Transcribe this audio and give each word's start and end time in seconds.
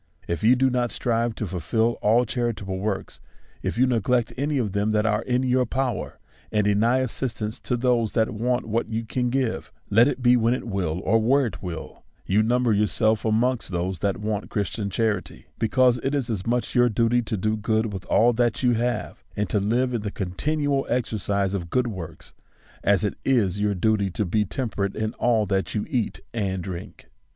If 0.27 0.43
you 0.43 0.55
do 0.55 0.71
not 0.71 0.89
strive 0.89 1.35
to 1.35 1.45
fulfil 1.45 1.99
all 2.01 2.25
charitable 2.25 2.79
works, 2.79 3.19
if 3.61 3.77
you 3.77 3.85
neg 3.85 4.09
lect 4.09 4.33
any 4.35 4.57
of 4.57 4.71
them 4.71 4.93
that 4.93 5.05
are 5.05 5.21
in 5.21 5.43
your 5.43 5.67
power, 5.67 6.17
and 6.51 6.65
deny 6.65 7.01
as 7.01 7.11
sistance 7.11 7.59
to 7.61 7.77
those 7.77 8.13
that 8.13 8.31
want 8.33 8.65
what 8.65 8.89
you 8.89 9.05
can 9.05 9.29
give, 9.29 9.71
let 9.91 10.07
it 10.07 10.23
be 10.23 10.35
when 10.35 10.55
it 10.55 10.65
will 10.67 11.01
or 11.03 11.19
where 11.19 11.45
it 11.45 11.61
will, 11.61 12.03
you 12.25 12.41
number 12.41 12.73
yourself 12.73 13.25
amongst 13.25 13.69
those 13.69 13.99
that 13.99 14.17
want 14.17 14.49
Christian 14.49 14.89
charity; 14.89 15.45
because 15.59 15.99
it 15.99 16.15
is 16.15 16.31
as 16.31 16.47
much 16.47 16.73
your 16.73 16.89
duty 16.89 17.21
to 17.21 17.37
do 17.37 17.55
good 17.55 17.93
with 17.93 18.03
all 18.05 18.33
that 18.33 18.63
you 18.63 18.71
have, 18.71 19.23
and 19.37 19.47
to 19.51 19.59
live 19.59 19.93
in 19.93 20.01
the 20.01 20.09
continual 20.09 20.83
exercise 20.89 21.53
of 21.53 21.69
good 21.69 21.85
works, 21.85 22.33
as 22.83 23.03
it 23.03 23.13
is 23.23 23.61
your 23.61 23.75
duty 23.75 24.09
to 24.09 24.25
be 24.25 24.45
temperate 24.45 24.95
in 24.95 25.13
all 25.19 25.45
that 25.45 25.75
you 25.75 25.85
eat 25.87 26.21
and 26.33 26.63
drink. 26.63 27.05